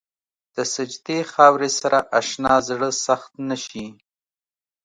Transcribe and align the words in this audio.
د 0.55 0.57
سجدې 0.73 1.19
خاورې 1.31 1.69
سره 1.79 1.99
اشنا 2.19 2.55
زړه 2.69 2.89
سخت 3.05 3.31
نه 3.49 3.57
شي. 3.65 3.85